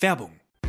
Werbung 0.00 0.40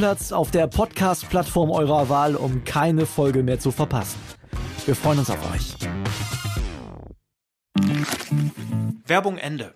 Stammplatz 0.00 0.32
auf 0.32 0.50
der 0.50 0.66
Podcast-Plattform 0.66 1.70
eurer 1.70 2.08
Wahl, 2.08 2.34
um 2.34 2.64
keine 2.64 3.04
Folge 3.04 3.42
mehr 3.42 3.60
zu 3.60 3.70
verpassen. 3.70 4.18
Wir 4.86 4.96
freuen 4.96 5.18
uns 5.18 5.28
auf 5.28 5.38
euch. 5.52 5.74
Werbung 9.04 9.36
Ende. 9.36 9.74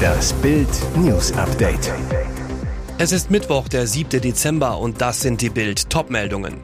Das 0.00 0.32
Bild 0.32 0.68
News 0.96 1.32
Update. 1.34 1.92
Es 2.98 3.12
ist 3.12 3.30
Mittwoch, 3.30 3.68
der 3.68 3.86
7. 3.86 4.20
Dezember 4.20 4.78
und 4.78 5.00
das 5.00 5.20
sind 5.20 5.42
die 5.42 5.50
Bild 5.50 5.88
Topmeldungen. 5.88 6.58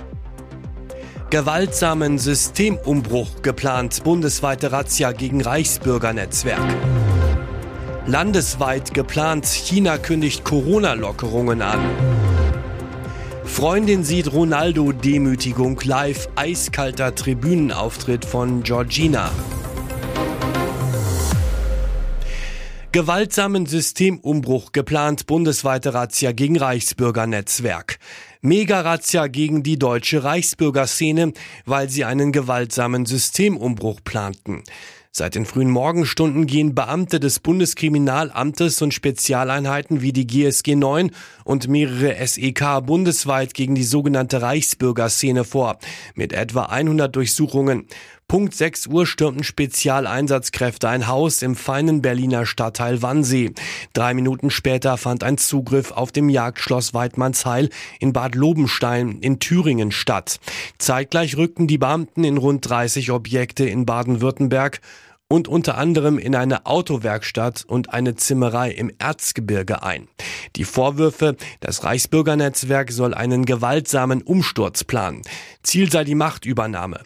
Gewaltsamen 1.31 2.19
Systemumbruch 2.19 3.43
geplant, 3.43 4.03
bundesweite 4.03 4.73
Razzia 4.73 5.13
gegen 5.13 5.43
Reichsbürgernetzwerk. 5.43 7.06
Landesweit 8.09 8.95
geplant, 8.95 9.47
China 9.47 9.99
kündigt 9.99 10.45
Corona-Lockerungen 10.45 11.61
an. 11.61 11.81
Freundin 13.45 14.05
sieht 14.05 14.33
Ronaldo 14.33 14.93
Demütigung 14.93 15.81
live, 15.83 16.29
eiskalter 16.37 17.17
Tribünenauftritt 17.17 18.25
von 18.25 18.63
Georgina. 18.63 19.33
Gewaltsamen 22.93 23.67
Systemumbruch 23.67 24.71
geplant 24.71 25.27
bundesweite 25.27 25.93
Razzia 25.93 26.31
gegen 26.31 26.57
Reichsbürgernetzwerk. 26.57 27.99
Mega-Razzia 28.41 29.27
gegen 29.27 29.65
die 29.65 29.81
deutsche 29.81 30.23
Reichsbürgerszene, 30.23 31.33
weil 31.65 31.91
sie 31.91 32.05
einen 32.05 32.31
gewaltsamen 32.31 33.05
Systemumbruch 33.05 33.99
planten. 34.05 34.63
Seit 35.19 35.35
den 35.35 35.47
frühen 35.47 35.71
Morgenstunden 35.71 36.47
gehen 36.47 36.75
Beamte 36.75 37.19
des 37.19 37.39
Bundeskriminalamtes 37.39 38.83
und 38.83 38.93
Spezialeinheiten 38.93 40.03
wie 40.03 40.13
die 40.13 40.27
GSG 40.27 40.77
9 40.77 41.11
und 41.43 41.69
mehrere 41.69 42.15
SEK 42.27 42.85
bundesweit 42.85 43.55
gegen 43.55 43.75
die 43.75 43.83
sogenannte 43.83 44.43
Reichsbürgerszene 44.43 45.45
vor, 45.45 45.79
mit 46.17 46.35
etwa 46.35 46.65
100 46.65 47.17
Durchsuchungen. 47.17 47.87
Punkt 48.29 48.55
6 48.55 48.89
Uhr 48.89 49.07
stürmten 49.07 49.45
Spezialeinsatzkräfte 49.45 50.89
ein 50.89 51.07
Haus 51.07 51.43
im 51.43 51.55
feinen 51.55 52.03
Berliner 52.03 52.45
Stadtteil 52.45 53.01
Wannsee. 53.01 53.53
Drei 53.93 54.15
Minuten 54.15 54.51
später 54.51 54.97
fand 54.97 55.23
ein 55.23 55.39
Zugriff 55.39 55.93
auf 55.93 56.11
dem 56.11 56.29
Jagdschloss 56.29 56.93
Weidmannsheil 56.93 57.71
in 58.01 58.13
Bad 58.13 58.35
Lobenstein 58.35 59.21
in 59.21 59.39
Thüringen 59.39 59.93
statt. 59.93 60.41
Zeitgleich 60.77 61.37
rückten 61.37 61.69
die 61.69 61.79
Beamten 61.79 62.25
in 62.25 62.37
rund 62.37 62.69
30 62.69 63.13
Objekte 63.13 63.65
in 63.65 63.87
Baden-Württemberg 63.87 64.81
und 65.29 65.49
unter 65.49 65.77
anderem 65.77 66.19
in 66.19 66.37
eine 66.37 66.67
Autowerkstatt 66.67 67.65
und 67.67 67.93
eine 67.93 68.15
Zimmerei 68.15 68.71
im 68.71 68.93
Erzgebirge 68.99 69.83
ein. 69.83 70.09
Die 70.55 70.65
Vorwürfe, 70.65 71.37
das 71.61 71.83
Reichsbürgernetzwerk 71.83 72.93
soll 72.93 73.13
einen 73.13 73.45
gewaltsamen 73.45 74.23
Umsturz 74.23 74.85
planen. 74.85 75.23
Ziel 75.63 75.91
sei 75.91 76.05
die 76.05 76.15
Machtübernahme. 76.15 77.01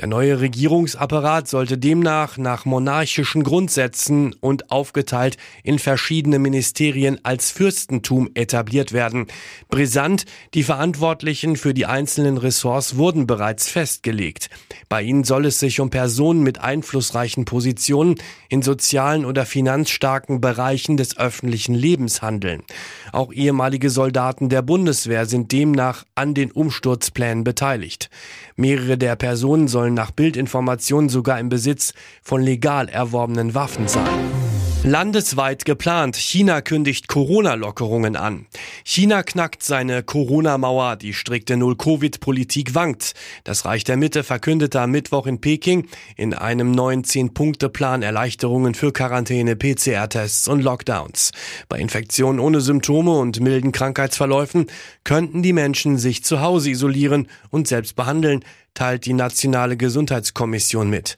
Der 0.00 0.08
neue 0.08 0.40
Regierungsapparat 0.40 1.46
sollte 1.46 1.78
demnach 1.78 2.36
nach 2.36 2.64
monarchischen 2.64 3.44
Grundsätzen 3.44 4.34
und 4.40 4.72
aufgeteilt 4.72 5.36
in 5.62 5.78
verschiedene 5.78 6.40
Ministerien 6.40 7.20
als 7.22 7.52
Fürstentum 7.52 8.28
etabliert 8.34 8.92
werden. 8.92 9.28
Brisant, 9.68 10.24
die 10.54 10.64
Verantwortlichen 10.64 11.54
für 11.54 11.74
die 11.74 11.86
einzelnen 11.86 12.38
Ressorts 12.38 12.96
wurden 12.96 13.28
bereits 13.28 13.70
festgelegt. 13.70 14.50
Bei 14.88 15.00
ihnen 15.00 15.22
soll 15.22 15.46
es 15.46 15.60
sich 15.60 15.78
um 15.78 15.90
Personen 15.90 16.42
mit 16.42 16.60
einflussreichen 16.60 17.44
Positionen 17.44 18.16
in 18.48 18.62
sozialen 18.62 19.24
oder 19.24 19.46
finanzstarken 19.46 20.40
Bereichen 20.40 20.96
des 20.96 21.18
öffentlichen 21.18 21.74
Lebens 21.76 22.20
handeln. 22.20 22.64
Auch 23.12 23.32
ehemalige 23.32 23.90
Soldaten 23.90 24.48
der 24.48 24.62
Bundeswehr 24.62 25.26
sind 25.26 25.52
demnach 25.52 26.02
an 26.16 26.34
den 26.34 26.50
Umsturzplänen 26.50 27.44
beteiligt. 27.44 28.10
Mehrere 28.56 28.98
der 28.98 29.14
Personen 29.14 29.68
sollen 29.68 29.83
sollen 29.84 29.92
nach 29.92 30.12
Bildinformationen 30.12 31.10
sogar 31.10 31.38
im 31.38 31.50
Besitz 31.50 31.92
von 32.22 32.40
legal 32.40 32.88
erworbenen 32.88 33.54
Waffen 33.54 33.86
sein. 33.86 34.53
Landesweit 34.86 35.64
geplant. 35.64 36.14
China 36.14 36.60
kündigt 36.60 37.08
Corona-Lockerungen 37.08 38.16
an. 38.16 38.44
China 38.84 39.22
knackt 39.22 39.62
seine 39.62 40.02
Corona-Mauer. 40.02 40.96
Die 40.96 41.14
strikte 41.14 41.56
Null-Covid-Politik 41.56 42.74
wankt. 42.74 43.14
Das 43.44 43.64
Reich 43.64 43.84
der 43.84 43.96
Mitte 43.96 44.22
verkündete 44.24 44.82
am 44.82 44.90
Mittwoch 44.90 45.26
in 45.26 45.40
Peking 45.40 45.88
in 46.16 46.34
einem 46.34 46.70
neuen 46.70 47.02
Zehn-Punkte-Plan 47.02 48.02
Erleichterungen 48.02 48.74
für 48.74 48.92
Quarantäne, 48.92 49.56
PCR-Tests 49.56 50.48
und 50.48 50.60
Lockdowns. 50.60 51.32
Bei 51.70 51.78
Infektionen 51.78 52.38
ohne 52.38 52.60
Symptome 52.60 53.12
und 53.12 53.40
milden 53.40 53.72
Krankheitsverläufen 53.72 54.66
könnten 55.02 55.42
die 55.42 55.54
Menschen 55.54 55.96
sich 55.96 56.24
zu 56.24 56.42
Hause 56.42 56.68
isolieren 56.68 57.28
und 57.48 57.68
selbst 57.68 57.96
behandeln, 57.96 58.44
teilt 58.74 59.06
die 59.06 59.14
Nationale 59.14 59.78
Gesundheitskommission 59.78 60.90
mit. 60.90 61.16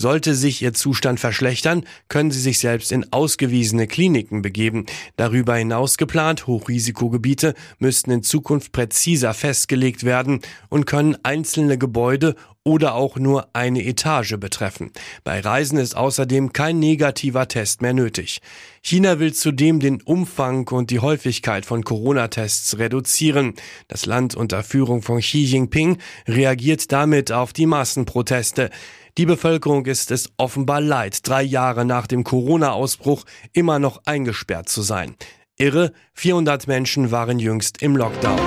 Sollte 0.00 0.36
sich 0.36 0.62
ihr 0.62 0.74
Zustand 0.74 1.18
verschlechtern, 1.18 1.84
können 2.08 2.30
sie 2.30 2.38
sich 2.38 2.60
selbst 2.60 2.92
in 2.92 3.12
ausgewiesene 3.12 3.88
Kliniken 3.88 4.42
begeben. 4.42 4.86
Darüber 5.16 5.56
hinaus 5.56 5.98
geplant, 5.98 6.46
Hochrisikogebiete 6.46 7.54
müssten 7.80 8.12
in 8.12 8.22
Zukunft 8.22 8.70
präziser 8.70 9.34
festgelegt 9.34 10.04
werden 10.04 10.38
und 10.68 10.86
können 10.86 11.16
einzelne 11.24 11.78
Gebäude 11.78 12.36
oder 12.68 12.94
auch 12.94 13.16
nur 13.16 13.48
eine 13.54 13.82
Etage 13.82 14.36
betreffen. 14.36 14.92
Bei 15.24 15.40
Reisen 15.40 15.78
ist 15.78 15.96
außerdem 15.96 16.52
kein 16.52 16.78
negativer 16.78 17.48
Test 17.48 17.82
mehr 17.82 17.94
nötig. 17.94 18.40
China 18.82 19.18
will 19.18 19.32
zudem 19.32 19.80
den 19.80 20.02
Umfang 20.02 20.68
und 20.68 20.90
die 20.90 21.00
Häufigkeit 21.00 21.66
von 21.66 21.82
Corona-Tests 21.82 22.78
reduzieren. 22.78 23.54
Das 23.88 24.06
Land 24.06 24.34
unter 24.34 24.62
Führung 24.62 25.02
von 25.02 25.20
Xi 25.20 25.44
Jinping 25.44 25.98
reagiert 26.28 26.92
damit 26.92 27.32
auf 27.32 27.52
die 27.52 27.66
Massenproteste. 27.66 28.70
Die 29.18 29.26
Bevölkerung 29.26 29.84
ist 29.86 30.12
es 30.12 30.30
offenbar 30.36 30.80
leid, 30.80 31.26
drei 31.26 31.42
Jahre 31.42 31.84
nach 31.84 32.06
dem 32.06 32.22
Corona-Ausbruch 32.22 33.24
immer 33.52 33.80
noch 33.80 34.00
eingesperrt 34.06 34.68
zu 34.68 34.80
sein. 34.80 35.16
Irre, 35.56 35.92
400 36.14 36.68
Menschen 36.68 37.10
waren 37.10 37.40
jüngst 37.40 37.82
im 37.82 37.96
Lockdown. 37.96 38.38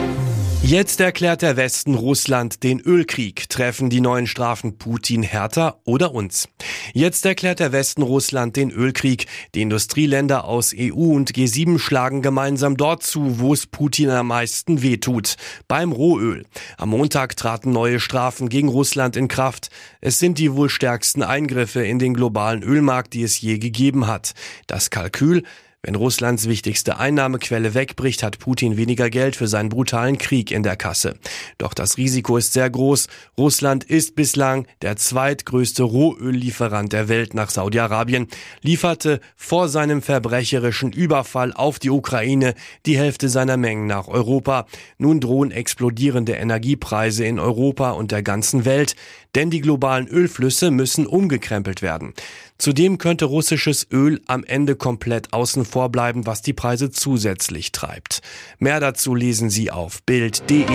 Jetzt 0.63 0.99
erklärt 0.99 1.41
der 1.41 1.57
Westen 1.57 1.95
Russland 1.95 2.61
den 2.61 2.79
Ölkrieg. 2.79 3.49
Treffen 3.49 3.89
die 3.89 3.99
neuen 3.99 4.27
Strafen 4.27 4.77
Putin 4.77 5.23
härter 5.23 5.81
oder 5.85 6.13
uns? 6.13 6.47
Jetzt 6.93 7.25
erklärt 7.25 7.59
der 7.59 7.71
Westen 7.71 8.03
Russland 8.03 8.55
den 8.55 8.69
Ölkrieg. 8.69 9.25
Die 9.55 9.63
Industrieländer 9.63 10.45
aus 10.45 10.75
EU 10.77 11.15
und 11.15 11.31
G7 11.31 11.79
schlagen 11.79 12.21
gemeinsam 12.21 12.77
dort 12.77 13.01
zu, 13.01 13.39
wo 13.39 13.53
es 13.53 13.65
Putin 13.65 14.11
am 14.11 14.27
meisten 14.27 14.83
wehtut. 14.83 15.35
Beim 15.67 15.91
Rohöl. 15.91 16.45
Am 16.77 16.89
Montag 16.89 17.35
traten 17.35 17.71
neue 17.71 17.99
Strafen 17.99 18.47
gegen 18.47 18.69
Russland 18.69 19.17
in 19.17 19.27
Kraft. 19.27 19.71
Es 19.99 20.19
sind 20.19 20.37
die 20.37 20.53
wohl 20.53 20.69
stärksten 20.69 21.23
Eingriffe 21.23 21.83
in 21.83 21.97
den 21.97 22.13
globalen 22.13 22.61
Ölmarkt, 22.61 23.13
die 23.13 23.23
es 23.23 23.41
je 23.41 23.57
gegeben 23.57 24.05
hat. 24.05 24.33
Das 24.67 24.91
Kalkül 24.91 25.41
wenn 25.83 25.95
Russlands 25.95 26.47
wichtigste 26.47 26.99
Einnahmequelle 26.99 27.73
wegbricht, 27.73 28.21
hat 28.21 28.37
Putin 28.37 28.77
weniger 28.77 29.09
Geld 29.09 29.35
für 29.35 29.47
seinen 29.47 29.69
brutalen 29.69 30.19
Krieg 30.19 30.51
in 30.51 30.61
der 30.61 30.75
Kasse. 30.75 31.15
Doch 31.57 31.73
das 31.73 31.97
Risiko 31.97 32.37
ist 32.37 32.53
sehr 32.53 32.69
groß. 32.69 33.07
Russland 33.35 33.83
ist 33.83 34.15
bislang 34.15 34.67
der 34.83 34.95
zweitgrößte 34.95 35.81
Rohöllieferant 35.81 36.93
der 36.93 37.09
Welt 37.09 37.33
nach 37.33 37.49
Saudi-Arabien, 37.49 38.27
lieferte 38.61 39.21
vor 39.35 39.69
seinem 39.69 40.03
verbrecherischen 40.03 40.91
Überfall 40.91 41.51
auf 41.51 41.79
die 41.79 41.89
Ukraine 41.89 42.53
die 42.85 42.97
Hälfte 42.97 43.27
seiner 43.27 43.57
Mengen 43.57 43.87
nach 43.87 44.07
Europa. 44.07 44.67
Nun 44.99 45.19
drohen 45.19 45.49
explodierende 45.49 46.33
Energiepreise 46.33 47.25
in 47.25 47.39
Europa 47.39 47.91
und 47.91 48.11
der 48.11 48.21
ganzen 48.21 48.65
Welt, 48.65 48.95
denn 49.33 49.49
die 49.49 49.61
globalen 49.61 50.07
Ölflüsse 50.07 50.69
müssen 50.69 51.07
umgekrempelt 51.07 51.81
werden. 51.81 52.13
Zudem 52.61 52.99
könnte 52.99 53.25
russisches 53.25 53.87
Öl 53.91 54.21
am 54.27 54.43
Ende 54.43 54.75
komplett 54.75 55.33
außen 55.33 55.65
vor 55.65 55.89
bleiben, 55.89 56.27
was 56.27 56.43
die 56.43 56.53
Preise 56.53 56.91
zusätzlich 56.91 57.71
treibt. 57.71 58.21
Mehr 58.59 58.79
dazu 58.79 59.15
lesen 59.15 59.49
Sie 59.49 59.71
auf 59.71 60.03
Bild.de. 60.03 60.67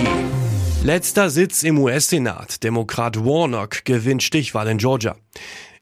Letzter 0.82 1.30
Sitz 1.30 1.62
im 1.62 1.78
US-Senat. 1.78 2.64
Demokrat 2.64 3.24
Warnock 3.24 3.84
gewinnt 3.84 4.24
Stichwahl 4.24 4.66
in 4.66 4.78
Georgia. 4.78 5.14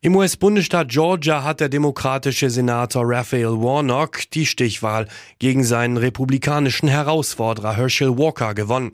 Im 0.02 0.14
US-Bundesstaat 0.14 0.90
Georgia 0.90 1.42
hat 1.42 1.60
der 1.60 1.70
demokratische 1.70 2.50
Senator 2.50 3.04
Raphael 3.06 3.62
Warnock 3.62 4.30
die 4.34 4.44
Stichwahl 4.44 5.08
gegen 5.38 5.64
seinen 5.64 5.96
republikanischen 5.96 6.86
Herausforderer 6.86 7.78
Herschel 7.78 8.18
Walker 8.18 8.52
gewonnen. 8.52 8.92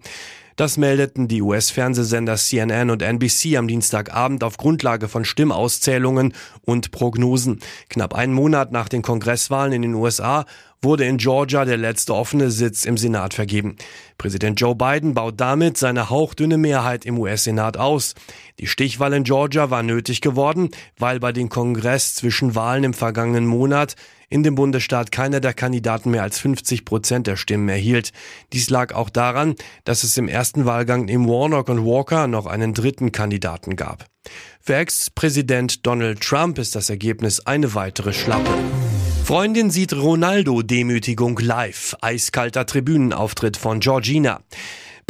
Das 0.60 0.76
meldeten 0.76 1.26
die 1.26 1.40
US-Fernsehsender 1.40 2.36
CNN 2.36 2.90
und 2.90 3.00
NBC 3.00 3.56
am 3.56 3.66
Dienstagabend 3.66 4.44
auf 4.44 4.58
Grundlage 4.58 5.08
von 5.08 5.24
Stimmauszählungen 5.24 6.34
und 6.66 6.90
Prognosen. 6.90 7.60
Knapp 7.88 8.14
einen 8.14 8.34
Monat 8.34 8.70
nach 8.70 8.90
den 8.90 9.00
Kongresswahlen 9.00 9.72
in 9.72 9.80
den 9.80 9.94
USA 9.94 10.44
wurde 10.82 11.06
in 11.06 11.16
Georgia 11.16 11.64
der 11.64 11.78
letzte 11.78 12.14
offene 12.14 12.50
Sitz 12.50 12.84
im 12.84 12.98
Senat 12.98 13.32
vergeben. 13.32 13.76
Präsident 14.18 14.60
Joe 14.60 14.74
Biden 14.74 15.14
baut 15.14 15.40
damit 15.40 15.78
seine 15.78 16.10
hauchdünne 16.10 16.58
Mehrheit 16.58 17.06
im 17.06 17.18
US-Senat 17.18 17.78
aus. 17.78 18.14
Die 18.58 18.66
Stichwahl 18.66 19.14
in 19.14 19.24
Georgia 19.24 19.70
war 19.70 19.82
nötig 19.82 20.20
geworden, 20.20 20.68
weil 20.98 21.20
bei 21.20 21.32
den 21.32 21.48
Kongress 21.48 22.14
zwischen 22.14 22.54
Wahlen 22.54 22.84
im 22.84 22.92
vergangenen 22.92 23.46
Monat 23.46 23.96
in 24.30 24.42
dem 24.42 24.54
Bundesstaat 24.54 25.12
keiner 25.12 25.40
der 25.40 25.52
Kandidaten 25.52 26.12
mehr 26.12 26.22
als 26.22 26.38
50 26.38 26.84
Prozent 26.84 27.26
der 27.26 27.36
Stimmen 27.36 27.68
erhielt. 27.68 28.12
Dies 28.52 28.70
lag 28.70 28.94
auch 28.94 29.10
daran, 29.10 29.56
dass 29.84 30.04
es 30.04 30.16
im 30.16 30.28
ersten 30.28 30.64
Wahlgang 30.64 31.08
im 31.08 31.28
Warnock 31.28 31.68
und 31.68 31.84
Walker 31.84 32.28
noch 32.28 32.46
einen 32.46 32.72
dritten 32.72 33.12
Kandidaten 33.12 33.76
gab. 33.76 34.06
Für 34.60 34.76
Ex-Präsident 34.76 35.86
Donald 35.86 36.20
Trump 36.20 36.58
ist 36.58 36.76
das 36.76 36.88
Ergebnis 36.88 37.40
eine 37.40 37.74
weitere 37.74 38.12
Schlappe. 38.12 38.50
Freundin 39.24 39.70
sieht 39.70 39.92
Ronaldo-Demütigung 39.92 41.38
live. 41.40 41.96
Eiskalter 42.00 42.66
Tribünenauftritt 42.66 43.56
von 43.56 43.80
Georgina. 43.80 44.40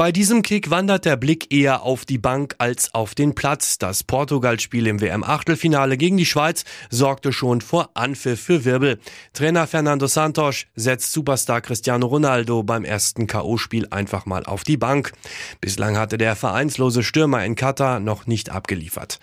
Bei 0.00 0.12
diesem 0.12 0.40
Kick 0.40 0.70
wandert 0.70 1.04
der 1.04 1.18
Blick 1.18 1.52
eher 1.52 1.82
auf 1.82 2.06
die 2.06 2.16
Bank 2.16 2.54
als 2.56 2.94
auf 2.94 3.14
den 3.14 3.34
Platz. 3.34 3.76
Das 3.76 4.02
Portugal-Spiel 4.02 4.86
im 4.86 5.02
WM-Achtelfinale 5.02 5.98
gegen 5.98 6.16
die 6.16 6.24
Schweiz 6.24 6.64
sorgte 6.88 7.34
schon 7.34 7.60
vor 7.60 7.90
Anpfiff 7.92 8.40
für 8.40 8.64
Wirbel. 8.64 8.98
Trainer 9.34 9.66
Fernando 9.66 10.06
Santos 10.06 10.64
setzt 10.74 11.12
Superstar 11.12 11.60
Cristiano 11.60 12.06
Ronaldo 12.06 12.62
beim 12.62 12.86
ersten 12.86 13.26
K.O.-Spiel 13.26 13.92
einfach 13.92 14.24
mal 14.24 14.46
auf 14.46 14.64
die 14.64 14.78
Bank. 14.78 15.12
Bislang 15.60 15.98
hatte 15.98 16.16
der 16.16 16.34
vereinslose 16.34 17.02
Stürmer 17.02 17.44
in 17.44 17.54
Katar 17.54 18.00
noch 18.00 18.26
nicht 18.26 18.48
abgeliefert. 18.48 19.18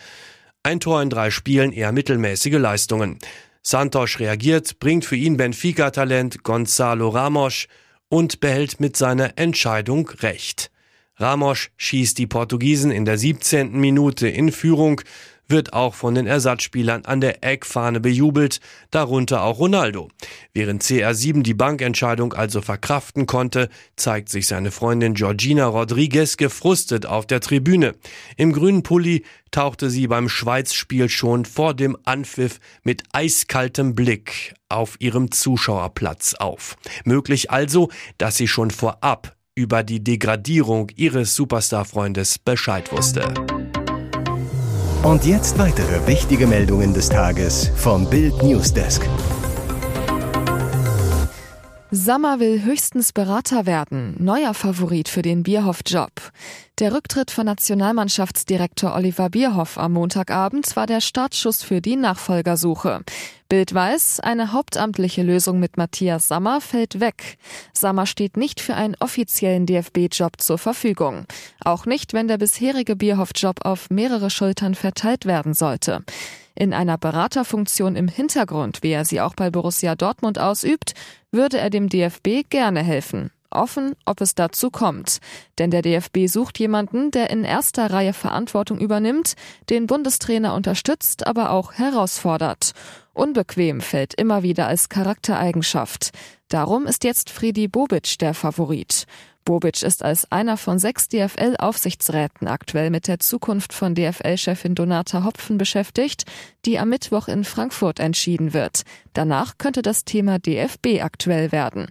Ein 0.61 0.79
Tor 0.79 1.01
in 1.01 1.09
drei 1.09 1.31
Spielen, 1.31 1.71
eher 1.71 1.91
mittelmäßige 1.91 2.59
Leistungen. 2.59 3.17
Santos 3.63 4.19
reagiert, 4.19 4.77
bringt 4.77 5.05
für 5.05 5.15
ihn 5.15 5.37
Benfica-Talent 5.37 6.43
Gonzalo 6.43 7.09
Ramos 7.09 7.65
und 8.09 8.39
behält 8.39 8.79
mit 8.79 8.95
seiner 8.95 9.37
Entscheidung 9.37 10.09
Recht. 10.09 10.71
Ramos 11.15 11.69
schießt 11.77 12.17
die 12.17 12.27
Portugiesen 12.27 12.91
in 12.91 13.05
der 13.05 13.17
17. 13.17 13.71
Minute 13.71 14.27
in 14.27 14.51
Führung, 14.51 15.01
wird 15.47 15.73
auch 15.73 15.93
von 15.93 16.15
den 16.15 16.27
Ersatzspielern 16.27 17.05
an 17.05 17.21
der 17.21 17.43
Eckfahne 17.43 17.99
bejubelt, 17.99 18.59
darunter 18.91 19.43
auch 19.43 19.59
Ronaldo. 19.59 20.09
Während 20.53 20.83
CR7 20.83 21.43
die 21.43 21.53
Bankentscheidung 21.53 22.33
also 22.33 22.61
verkraften 22.61 23.25
konnte, 23.25 23.69
zeigt 23.95 24.29
sich 24.29 24.47
seine 24.47 24.71
Freundin 24.71 25.13
Georgina 25.13 25.67
Rodriguez 25.67 26.37
gefrustet 26.37 27.05
auf 27.05 27.25
der 27.25 27.39
Tribüne. 27.39 27.95
Im 28.35 28.53
grünen 28.53 28.83
Pulli 28.83 29.23
tauchte 29.51 29.89
sie 29.89 30.07
beim 30.07 30.29
Schweizspiel 30.29 31.09
schon 31.09 31.45
vor 31.45 31.73
dem 31.73 31.97
Anpfiff 32.03 32.59
mit 32.83 33.03
eiskaltem 33.13 33.95
Blick 33.95 34.53
auf 34.69 34.97
ihrem 34.99 35.31
Zuschauerplatz 35.31 36.33
auf. 36.35 36.75
Möglich 37.05 37.51
also, 37.51 37.89
dass 38.17 38.37
sie 38.37 38.47
schon 38.47 38.71
vorab 38.71 39.35
über 39.55 39.83
die 39.83 40.03
Degradierung 40.03 40.91
ihres 40.95 41.35
Superstar-Freundes 41.35 42.37
Bescheid 42.37 42.91
wusste. 42.91 43.33
Und 45.03 45.25
jetzt 45.25 45.57
weitere 45.57 46.05
wichtige 46.07 46.47
Meldungen 46.47 46.93
des 46.93 47.09
Tages 47.09 47.71
vom 47.75 48.09
Bild 48.09 48.41
Newsdesk. 48.43 49.07
Sammer 51.91 52.41
will 52.41 52.63
höchstens 52.65 53.13
Berater 53.13 53.65
werden. 53.65 54.15
Neuer 54.19 54.53
Favorit 54.53 55.07
für 55.07 55.21
den 55.21 55.43
Bierhoff-Job. 55.43 56.11
Der 56.79 56.93
Rücktritt 56.93 57.31
von 57.31 57.45
Nationalmannschaftsdirektor 57.45 58.93
Oliver 58.93 59.29
Bierhoff 59.29 59.77
am 59.77 59.93
Montagabend 59.93 60.75
war 60.75 60.85
der 60.85 60.99
Startschuss 60.99 61.63
für 61.63 61.79
die 61.79 61.95
Nachfolgersuche. 61.95 63.01
Bild 63.49 63.73
weiß, 63.73 64.19
eine 64.19 64.51
hauptamtliche 64.51 65.23
Lösung 65.23 65.59
mit 65.59 65.77
Matthias 65.77 66.27
Sammer 66.27 66.59
fällt 66.59 66.99
weg. 66.99 67.37
Sammer 67.73 68.05
steht 68.05 68.35
nicht 68.35 68.59
für 68.59 68.75
einen 68.75 68.95
offiziellen 68.99 69.65
DFB-Job 69.65 70.33
zur 70.39 70.57
Verfügung. 70.57 71.25
Auch 71.63 71.85
nicht, 71.85 72.13
wenn 72.13 72.27
der 72.27 72.37
bisherige 72.37 72.95
Bierhoff-Job 72.95 73.59
auf 73.63 73.89
mehrere 73.89 74.29
Schultern 74.29 74.75
verteilt 74.75 75.25
werden 75.25 75.53
sollte. 75.53 76.03
In 76.55 76.73
einer 76.73 76.97
Beraterfunktion 76.97 77.95
im 77.95 78.07
Hintergrund, 78.07 78.83
wie 78.83 78.91
er 78.91 79.05
sie 79.05 79.21
auch 79.21 79.35
bei 79.35 79.49
Borussia 79.49 79.95
Dortmund 79.95 80.39
ausübt, 80.39 80.93
würde 81.31 81.59
er 81.59 81.69
dem 81.69 81.87
DFB 81.87 82.49
gerne 82.49 82.83
helfen. 82.83 83.31
Offen, 83.49 83.95
ob 84.05 84.19
es 84.21 84.35
dazu 84.35 84.69
kommt. 84.69 85.19
Denn 85.57 85.71
der 85.71 85.81
DFB 85.81 86.27
sucht 86.27 86.59
jemanden, 86.59 87.11
der 87.11 87.29
in 87.29 87.43
erster 87.43 87.91
Reihe 87.91 88.13
Verantwortung 88.13 88.79
übernimmt, 88.79 89.35
den 89.69 89.87
Bundestrainer 89.87 90.53
unterstützt, 90.53 91.25
aber 91.25 91.51
auch 91.51 91.73
herausfordert. 91.73 92.73
Unbequem 93.17 93.81
fällt 93.81 94.13
immer 94.13 94.43
wieder 94.43 94.67
als 94.67 94.89
Charaktereigenschaft. 94.89 96.11
Darum 96.49 96.85
ist 96.85 97.03
jetzt 97.03 97.31
Friedi 97.31 97.67
Bobic 97.67 98.19
der 98.19 98.35
Favorit. 98.35 99.07
Bobic 99.43 99.81
ist 99.81 100.03
als 100.03 100.31
einer 100.31 100.55
von 100.55 100.77
sechs 100.77 101.07
DFL-Aufsichtsräten 101.09 102.47
aktuell 102.47 102.91
mit 102.91 103.07
der 103.07 103.19
Zukunft 103.19 103.73
von 103.73 103.95
DFL-Chefin 103.95 104.75
Donata 104.75 105.23
Hopfen 105.23 105.57
beschäftigt, 105.57 106.25
die 106.65 106.77
am 106.77 106.89
Mittwoch 106.89 107.27
in 107.27 107.43
Frankfurt 107.43 107.99
entschieden 107.99 108.53
wird. 108.53 108.83
Danach 109.13 109.57
könnte 109.57 109.81
das 109.81 110.05
Thema 110.05 110.37
DFB 110.37 111.01
aktuell 111.01 111.51
werden. 111.51 111.87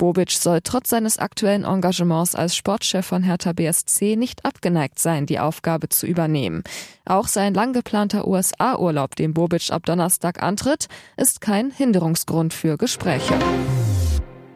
Bobic 0.00 0.30
soll 0.30 0.62
trotz 0.62 0.88
seines 0.88 1.18
aktuellen 1.18 1.64
Engagements 1.64 2.34
als 2.34 2.56
Sportchef 2.56 3.04
von 3.04 3.22
Hertha 3.22 3.52
BSC 3.52 4.16
nicht 4.16 4.46
abgeneigt 4.46 4.98
sein, 4.98 5.26
die 5.26 5.38
Aufgabe 5.38 5.90
zu 5.90 6.06
übernehmen. 6.06 6.64
Auch 7.04 7.28
sein 7.28 7.52
lang 7.52 7.74
geplanter 7.74 8.26
USA-Urlaub, 8.26 9.14
den 9.14 9.34
Bobic 9.34 9.70
ab 9.70 9.84
Donnerstag 9.84 10.42
antritt, 10.42 10.88
ist 11.18 11.42
kein 11.42 11.70
Hinderungsgrund 11.70 12.54
für 12.54 12.78
Gespräche. 12.78 13.34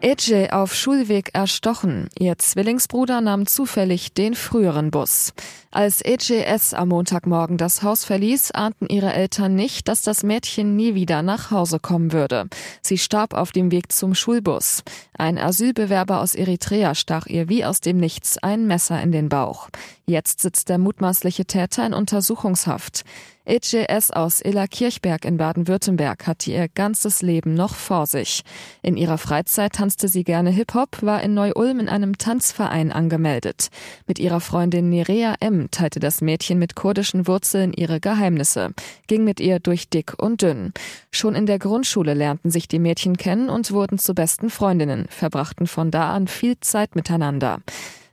Ece 0.05 0.53
auf 0.53 0.75
Schulweg 0.75 1.31
erstochen. 1.33 2.09
Ihr 2.19 2.37
Zwillingsbruder 2.37 3.21
nahm 3.21 3.47
zufällig 3.47 4.13
den 4.13 4.35
früheren 4.35 4.91
Bus. 4.91 5.33
Als 5.71 6.05
EJS 6.05 6.75
am 6.75 6.89
Montagmorgen 6.89 7.57
das 7.57 7.81
Haus 7.81 8.05
verließ, 8.05 8.51
ahnten 8.51 8.85
ihre 8.85 9.11
Eltern 9.13 9.55
nicht, 9.55 9.87
dass 9.87 10.03
das 10.03 10.21
Mädchen 10.21 10.75
nie 10.75 10.93
wieder 10.93 11.23
nach 11.23 11.49
Hause 11.49 11.79
kommen 11.79 12.11
würde. 12.13 12.47
Sie 12.83 12.99
starb 12.99 13.33
auf 13.33 13.51
dem 13.51 13.71
Weg 13.71 13.91
zum 13.91 14.13
Schulbus. 14.13 14.83
Ein 15.17 15.39
Asylbewerber 15.39 16.21
aus 16.21 16.35
Eritrea 16.35 16.93
stach 16.93 17.25
ihr 17.25 17.49
wie 17.49 17.65
aus 17.65 17.81
dem 17.81 17.97
Nichts 17.97 18.37
ein 18.37 18.67
Messer 18.67 19.01
in 19.01 19.11
den 19.11 19.27
Bauch. 19.27 19.69
Jetzt 20.05 20.39
sitzt 20.39 20.69
der 20.69 20.77
mutmaßliche 20.77 21.45
Täter 21.45 21.83
in 21.83 21.95
Untersuchungshaft. 21.95 23.05
EJS 23.45 24.09
aus 24.11 24.41
Illa 24.41 24.65
Kirchberg 24.65 25.23
in 25.23 25.37
Baden-Württemberg 25.37 26.25
hatte 26.25 26.51
ihr 26.51 26.67
ganzes 26.67 27.21
Leben 27.21 27.53
noch 27.53 27.75
vor 27.75 28.07
sich. 28.07 28.41
In 28.81 28.97
ihrer 28.97 29.19
Freizeit 29.19 29.73
tanzte 29.73 30.07
sie 30.07 30.23
gerne 30.23 30.49
Hip-Hop, 30.49 31.03
war 31.03 31.21
in 31.21 31.35
Neu-Ulm 31.35 31.79
in 31.79 31.87
einem 31.87 32.17
Tanzverein 32.17 32.91
angemeldet. 32.91 33.69
Mit 34.07 34.17
ihrer 34.17 34.39
Freundin 34.39 34.89
Nerea 34.89 35.35
M 35.41 35.69
teilte 35.69 35.99
das 35.99 36.21
Mädchen 36.21 36.57
mit 36.57 36.75
kurdischen 36.75 37.27
Wurzeln 37.27 37.71
ihre 37.71 37.99
Geheimnisse, 37.99 38.71
ging 39.05 39.23
mit 39.23 39.39
ihr 39.39 39.59
durch 39.59 39.89
dick 39.89 40.13
und 40.17 40.41
dünn. 40.41 40.73
Schon 41.11 41.35
in 41.35 41.45
der 41.45 41.59
Grundschule 41.59 42.15
lernten 42.15 42.49
sich 42.49 42.67
die 42.67 42.79
Mädchen 42.79 43.15
kennen 43.15 43.49
und 43.49 43.71
wurden 43.71 43.99
zu 43.99 44.15
besten 44.15 44.49
Freundinnen, 44.49 45.05
verbrachten 45.09 45.67
von 45.67 45.91
da 45.91 46.13
an 46.13 46.27
viel 46.27 46.59
Zeit 46.61 46.95
miteinander. 46.95 47.59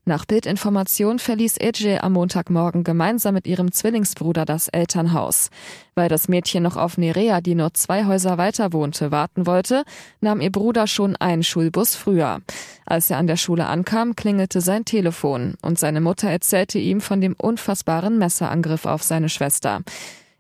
Nach 0.05 0.25
Bildinformation 0.25 1.21
verließ 1.21 1.59
Ece 1.59 2.03
am 2.03 2.15
Montagmorgen 2.15 2.83
gemeinsam 2.83 3.35
mit 3.35 3.47
ihrem 3.47 3.71
Zwillingsbruder 3.71 4.45
das 4.45 4.67
Elternhaus. 4.67 5.49
Weil 5.95 6.09
das 6.09 6.27
Mädchen 6.27 6.65
noch 6.65 6.77
auf 6.77 6.99
Nerea, 6.99 7.41
die 7.41 7.55
nur 7.55 7.73
zwei 7.75 8.05
Häuser 8.05 8.37
weiter 8.37 8.73
wohnte, 8.73 9.13
warten 9.13 9.47
wollte, 9.47 9.85
nahm 10.21 10.41
ihr 10.41 10.51
Bruder 10.51 10.89
schon 10.89 11.15
einen 11.15 11.45
Schulbus 11.45 11.95
früher. 11.95 12.41
Als 12.85 13.11
er 13.11 13.19
an 13.19 13.29
der 13.29 13.37
Schule 13.37 13.67
ankam, 13.67 14.17
klingelte 14.17 14.61
sein 14.61 14.85
Telefon 14.85 15.55
und 15.63 15.79
seine 15.79 16.01
Mutter 16.01 16.29
erzählte 16.29 16.81
ihm 16.81 17.01
von 17.01 17.21
dem 17.21 17.37
unfassbaren 17.39 18.19
Messerangriff 18.19 18.87
auf 18.87 19.05
seine 19.05 19.29
Schwester. 19.29 19.83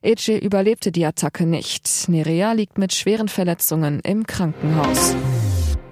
Ece 0.02 0.40
überlebte 0.40 0.90
die 0.90 1.06
Attacke 1.06 1.46
nicht. 1.46 2.08
Nerea 2.08 2.50
liegt 2.50 2.78
mit 2.78 2.92
schweren 2.92 3.28
Verletzungen 3.28 4.00
im 4.00 4.26
Krankenhaus. 4.26 5.14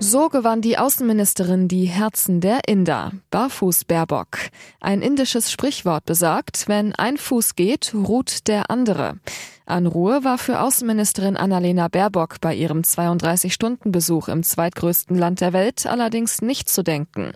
So 0.03 0.31
gewann 0.31 0.63
die 0.63 0.79
Außenministerin 0.79 1.69
die 1.69 1.85
Herzen 1.85 2.41
der 2.41 2.61
Inder. 2.67 3.13
Barfuß 3.31 3.85
Baerbock. 3.85 4.39
Ein 4.81 5.03
indisches 5.03 5.53
Sprichwort 5.53 6.07
besagt, 6.07 6.69
wenn 6.69 6.95
ein 6.95 7.19
Fuß 7.19 7.55
geht, 7.55 7.93
ruht 7.95 8.49
der 8.49 8.71
andere. 8.71 9.19
An 9.67 9.87
Ruhe 9.87 10.25
war 10.25 10.39
für 10.39 10.61
Außenministerin 10.61 11.37
Annalena 11.37 11.89
Baerbock 11.89 12.41
bei 12.41 12.55
ihrem 12.55 12.81
32-Stunden-Besuch 12.81 14.29
im 14.29 14.43
zweitgrößten 14.43 15.19
Land 15.19 15.43
der 15.43 15.53
Welt 15.53 15.85
allerdings 15.85 16.41
nicht 16.41 16.71
zu 16.71 16.83
denken. 16.83 17.33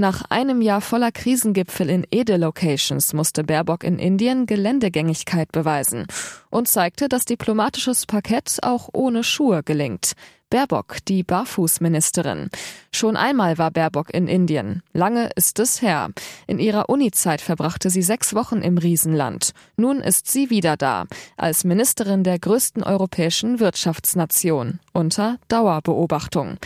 Nach 0.00 0.22
einem 0.30 0.62
Jahr 0.62 0.80
voller 0.80 1.12
Krisengipfel 1.12 1.90
in 1.90 2.06
Ede-Locations 2.10 3.12
musste 3.12 3.44
Baerbock 3.44 3.84
in 3.84 3.98
Indien 3.98 4.46
Geländegängigkeit 4.46 5.52
beweisen 5.52 6.06
und 6.48 6.68
zeigte, 6.68 7.06
dass 7.10 7.26
diplomatisches 7.26 8.06
Parkett 8.06 8.60
auch 8.62 8.88
ohne 8.94 9.22
Schuhe 9.22 9.62
gelingt. 9.62 10.12
Baerbock, 10.48 11.04
die 11.06 11.22
Barfußministerin. 11.22 12.48
Schon 12.90 13.14
einmal 13.14 13.58
war 13.58 13.70
Baerbock 13.70 14.08
in 14.14 14.26
Indien. 14.26 14.82
Lange 14.94 15.28
ist 15.36 15.58
es 15.58 15.82
her. 15.82 16.08
In 16.46 16.58
ihrer 16.58 16.88
Unizeit 16.88 17.42
verbrachte 17.42 17.90
sie 17.90 18.02
sechs 18.02 18.34
Wochen 18.34 18.62
im 18.62 18.78
Riesenland. 18.78 19.50
Nun 19.76 20.00
ist 20.00 20.30
sie 20.30 20.48
wieder 20.48 20.78
da, 20.78 21.04
als 21.36 21.64
Ministerin 21.64 22.24
der 22.24 22.38
größten 22.38 22.82
europäischen 22.82 23.60
Wirtschaftsnation, 23.60 24.80
unter 24.94 25.36
Dauerbeobachtung. 25.48 26.56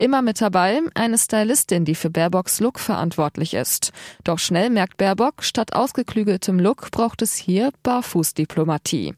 Immer 0.00 0.22
mit 0.22 0.40
dabei 0.40 0.80
eine 0.94 1.18
Stylistin, 1.18 1.84
die 1.84 1.96
für 1.96 2.08
Baerbocks 2.08 2.60
Look 2.60 2.78
verantwortlich 2.78 3.54
ist. 3.54 3.92
Doch 4.22 4.38
schnell 4.38 4.70
merkt 4.70 4.96
Baerbock, 4.96 5.42
statt 5.42 5.74
ausgeklügeltem 5.74 6.60
Look 6.60 6.92
braucht 6.92 7.20
es 7.20 7.34
hier 7.34 7.72
Barfußdiplomatie. 7.82 9.14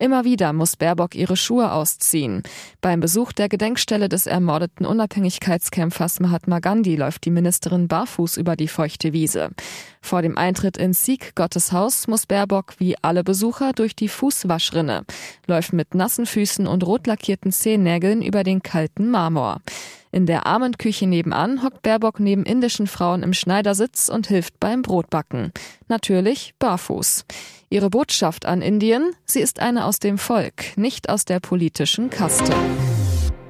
Immer 0.00 0.24
wieder 0.24 0.52
muss 0.52 0.74
Baerbock 0.74 1.14
ihre 1.14 1.36
Schuhe 1.36 1.70
ausziehen. 1.70 2.42
Beim 2.80 2.98
Besuch 2.98 3.32
der 3.32 3.48
Gedenkstelle 3.48 4.08
des 4.08 4.26
ermordeten 4.26 4.86
Unabhängigkeitskämpfers 4.86 6.18
Mahatma 6.18 6.58
Gandhi 6.58 6.96
läuft 6.96 7.24
die 7.24 7.30
Ministerin 7.30 7.86
barfuß 7.86 8.36
über 8.36 8.56
die 8.56 8.66
feuchte 8.66 9.12
Wiese. 9.12 9.50
Vor 10.02 10.20
dem 10.20 10.36
Eintritt 10.36 10.78
in 10.78 10.94
Sikh 10.94 11.30
Gottes 11.36 11.70
Haus 11.70 12.08
muss 12.08 12.26
Baerbock 12.26 12.74
wie 12.78 12.96
alle 13.02 13.22
Besucher 13.22 13.72
durch 13.72 13.94
die 13.94 14.08
Fußwaschrinne, 14.08 15.04
läuft 15.46 15.72
mit 15.72 15.94
nassen 15.94 16.26
Füßen 16.26 16.66
und 16.66 16.84
rot 16.84 17.06
lackierten 17.06 17.52
Zehennägeln 17.52 18.20
über 18.20 18.42
den 18.42 18.64
kalten 18.64 19.12
Marmor. 19.12 19.60
In 20.14 20.26
der 20.26 20.46
Armenküche 20.46 21.08
nebenan 21.08 21.64
hockt 21.64 21.82
Baerbock 21.82 22.20
neben 22.20 22.44
indischen 22.44 22.86
Frauen 22.86 23.24
im 23.24 23.32
Schneidersitz 23.32 24.08
und 24.08 24.28
hilft 24.28 24.60
beim 24.60 24.82
Brotbacken. 24.82 25.50
Natürlich 25.88 26.54
barfuß. 26.60 27.24
Ihre 27.68 27.90
Botschaft 27.90 28.46
an 28.46 28.62
Indien, 28.62 29.10
sie 29.24 29.40
ist 29.40 29.58
eine 29.58 29.86
aus 29.86 29.98
dem 29.98 30.16
Volk, 30.16 30.76
nicht 30.76 31.08
aus 31.08 31.24
der 31.24 31.40
politischen 31.40 32.10
Kaste. 32.10 32.54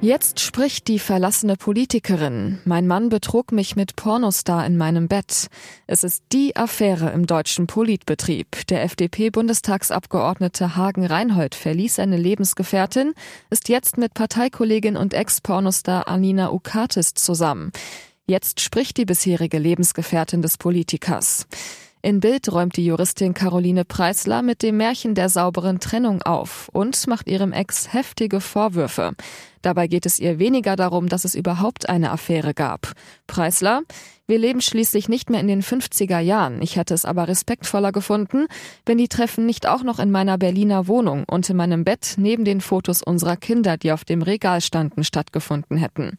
Jetzt 0.05 0.39
spricht 0.39 0.87
die 0.87 0.99
verlassene 0.99 1.55
Politikerin. 1.55 2.59
Mein 2.63 2.85
Mann 2.85 3.09
betrug 3.09 3.51
mich 3.51 3.75
mit 3.75 3.95
Pornostar 3.95 4.63
in 4.67 4.77
meinem 4.77 5.07
Bett. 5.07 5.47
Es 5.87 6.03
ist 6.03 6.25
die 6.31 6.55
Affäre 6.55 7.09
im 7.09 7.25
deutschen 7.25 7.65
Politbetrieb. 7.65 8.67
Der 8.67 8.83
FDP-Bundestagsabgeordnete 8.83 10.75
Hagen 10.75 11.07
Reinhold 11.07 11.55
verließ 11.55 11.95
seine 11.95 12.17
Lebensgefährtin, 12.17 13.15
ist 13.49 13.67
jetzt 13.67 13.97
mit 13.97 14.13
Parteikollegin 14.13 14.95
und 14.95 15.15
Ex-Pornostar 15.15 16.07
Anina 16.07 16.51
Ukatis 16.51 17.15
zusammen. 17.15 17.71
Jetzt 18.27 18.61
spricht 18.61 18.97
die 18.97 19.05
bisherige 19.05 19.57
Lebensgefährtin 19.57 20.43
des 20.43 20.59
Politikers. 20.59 21.47
In 22.05 22.19
Bild 22.19 22.51
räumt 22.51 22.77
die 22.77 22.85
Juristin 22.85 23.33
Caroline 23.33 23.83
Preisler 23.83 24.43
mit 24.43 24.61
dem 24.61 24.77
Märchen 24.77 25.15
der 25.15 25.27
sauberen 25.27 25.79
Trennung 25.79 26.21
auf 26.21 26.69
und 26.71 27.07
macht 27.07 27.27
ihrem 27.27 27.51
Ex 27.51 27.93
heftige 27.93 28.41
Vorwürfe. 28.41 29.13
Dabei 29.63 29.87
geht 29.87 30.05
es 30.05 30.19
ihr 30.19 30.37
weniger 30.37 30.75
darum, 30.75 31.09
dass 31.09 31.25
es 31.25 31.33
überhaupt 31.33 31.89
eine 31.89 32.11
Affäre 32.11 32.53
gab. 32.53 32.91
Preisler, 33.25 33.81
wir 34.27 34.37
leben 34.37 34.61
schließlich 34.61 35.09
nicht 35.09 35.31
mehr 35.31 35.39
in 35.39 35.47
den 35.47 35.63
50er 35.63 36.19
Jahren. 36.19 36.61
Ich 36.61 36.75
hätte 36.75 36.93
es 36.93 37.05
aber 37.05 37.27
respektvoller 37.27 37.91
gefunden, 37.91 38.45
wenn 38.85 38.99
die 38.99 39.07
Treffen 39.07 39.47
nicht 39.47 39.65
auch 39.65 39.81
noch 39.81 39.97
in 39.97 40.11
meiner 40.11 40.37
Berliner 40.37 40.87
Wohnung 40.87 41.23
und 41.23 41.49
in 41.49 41.57
meinem 41.57 41.83
Bett 41.85 42.17
neben 42.17 42.45
den 42.45 42.61
Fotos 42.61 43.01
unserer 43.01 43.35
Kinder, 43.35 43.77
die 43.77 43.91
auf 43.91 44.05
dem 44.05 44.21
Regal 44.21 44.61
standen, 44.61 45.03
stattgefunden 45.03 45.77
hätten. 45.77 46.15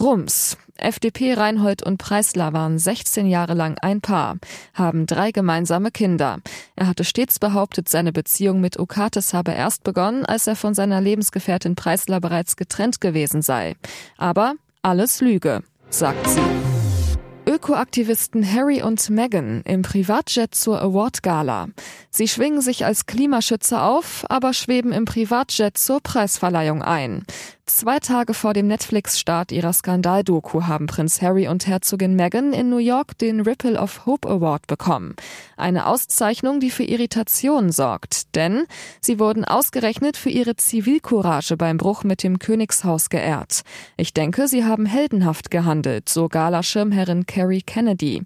Rums. 0.00 0.56
FDP 0.76 1.34
Reinhold 1.34 1.82
und 1.82 1.98
Preisler 1.98 2.52
waren 2.52 2.78
16 2.78 3.26
Jahre 3.26 3.54
lang 3.54 3.78
ein 3.82 4.00
Paar, 4.00 4.38
haben 4.74 5.06
drei 5.06 5.30
gemeinsame 5.30 5.90
Kinder. 5.90 6.38
Er 6.74 6.88
hatte 6.88 7.04
stets 7.04 7.38
behauptet, 7.38 7.88
seine 7.88 8.12
Beziehung 8.12 8.60
mit 8.60 8.78
Okates 8.78 9.32
habe 9.32 9.52
erst 9.52 9.84
begonnen, 9.84 10.26
als 10.26 10.46
er 10.46 10.56
von 10.56 10.74
seiner 10.74 11.00
Lebensgefährtin 11.00 11.76
Preisler 11.76 12.20
bereits 12.20 12.56
getrennt 12.56 13.00
gewesen 13.00 13.42
sei. 13.42 13.76
Aber 14.16 14.54
alles 14.82 15.20
Lüge, 15.20 15.62
sagt 15.88 16.28
sie. 16.28 16.40
Ökoaktivisten 17.46 18.50
Harry 18.50 18.82
und 18.82 19.10
Meghan 19.10 19.62
im 19.64 19.82
Privatjet 19.82 20.54
zur 20.54 20.80
Award-Gala. 20.80 21.68
Sie 22.08 22.28
schwingen 22.28 22.60
sich 22.60 22.84
als 22.84 23.06
Klimaschützer 23.06 23.84
auf, 23.84 24.24
aber 24.28 24.52
schweben 24.52 24.92
im 24.92 25.04
Privatjet 25.04 25.76
zur 25.76 26.00
Preisverleihung 26.00 26.82
ein. 26.82 27.24
Zwei 27.74 28.00
Tage 28.00 28.34
vor 28.34 28.52
dem 28.52 28.66
Netflix-Start 28.68 29.50
ihrer 29.50 29.72
Skandaldoku 29.72 30.64
haben 30.64 30.86
Prinz 30.86 31.22
Harry 31.22 31.48
und 31.48 31.66
Herzogin 31.66 32.14
Meghan 32.14 32.52
in 32.52 32.68
New 32.68 32.76
York 32.76 33.16
den 33.16 33.40
Ripple 33.40 33.80
of 33.80 34.04
Hope 34.04 34.28
Award 34.28 34.66
bekommen. 34.66 35.16
Eine 35.56 35.86
Auszeichnung, 35.86 36.60
die 36.60 36.70
für 36.70 36.84
Irritationen 36.84 37.72
sorgt, 37.72 38.36
denn 38.36 38.66
sie 39.00 39.18
wurden 39.18 39.46
ausgerechnet 39.46 40.18
für 40.18 40.28
ihre 40.28 40.54
Zivilcourage 40.54 41.56
beim 41.56 41.78
Bruch 41.78 42.04
mit 42.04 42.22
dem 42.22 42.38
Königshaus 42.38 43.08
geehrt. 43.08 43.62
Ich 43.96 44.12
denke, 44.12 44.48
sie 44.48 44.64
haben 44.64 44.84
heldenhaft 44.84 45.50
gehandelt, 45.50 46.10
so 46.10 46.28
Galaschirmherrin 46.28 47.24
Carrie 47.24 47.62
Kennedy. 47.62 48.22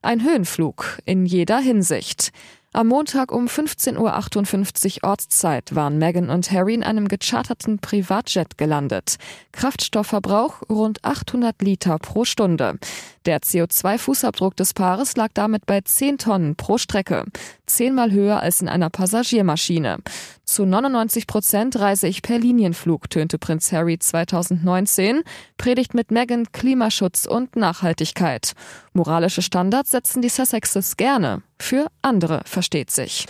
Ein 0.00 0.22
Höhenflug 0.22 1.00
in 1.04 1.26
jeder 1.26 1.58
Hinsicht. 1.58 2.30
Am 2.76 2.88
Montag 2.88 3.32
um 3.32 3.46
15.58 3.46 4.98
Uhr 5.02 5.08
Ortszeit 5.08 5.74
waren 5.74 5.96
Meghan 5.96 6.28
und 6.28 6.52
Harry 6.52 6.74
in 6.74 6.82
einem 6.82 7.08
gecharterten 7.08 7.78
Privatjet 7.78 8.58
gelandet. 8.58 9.16
Kraftstoffverbrauch 9.52 10.60
rund 10.68 11.02
800 11.02 11.62
Liter 11.62 11.98
pro 11.98 12.26
Stunde. 12.26 12.78
Der 13.24 13.40
CO2-Fußabdruck 13.40 14.56
des 14.56 14.74
Paares 14.74 15.16
lag 15.16 15.30
damit 15.32 15.64
bei 15.64 15.80
10 15.80 16.18
Tonnen 16.18 16.54
pro 16.54 16.76
Strecke, 16.76 17.24
zehnmal 17.66 18.12
höher 18.12 18.40
als 18.40 18.60
in 18.60 18.68
einer 18.68 18.90
Passagiermaschine. 18.90 19.98
Zu 20.44 20.64
99 20.64 21.26
Prozent 21.26 21.78
reise 21.78 22.06
ich 22.06 22.22
per 22.22 22.38
Linienflug, 22.38 23.10
tönte 23.10 23.38
Prinz 23.38 23.72
Harry 23.72 23.98
2019, 23.98 25.22
predigt 25.58 25.94
mit 25.94 26.10
Meghan 26.10 26.52
Klimaschutz 26.52 27.26
und 27.26 27.56
Nachhaltigkeit. 27.56 28.52
Moralische 28.92 29.42
Standards 29.42 29.90
setzen 29.90 30.22
die 30.22 30.28
Sussexes 30.28 30.96
gerne. 30.96 31.42
Für 31.58 31.86
andere 32.02 32.42
versteht 32.44 32.90
sich. 32.90 33.26